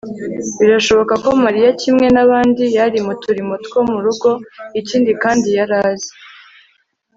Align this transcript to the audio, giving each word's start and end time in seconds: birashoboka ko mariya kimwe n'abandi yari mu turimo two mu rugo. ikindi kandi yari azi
birashoboka 0.59 1.13
ko 1.23 1.29
mariya 1.45 1.69
kimwe 1.81 2.07
n'abandi 2.15 2.63
yari 2.77 2.99
mu 3.05 3.13
turimo 3.23 3.53
two 3.65 3.79
mu 3.89 3.99
rugo. 4.05 4.29
ikindi 4.79 5.11
kandi 5.23 5.47
yari 5.57 5.75
azi 5.89 6.11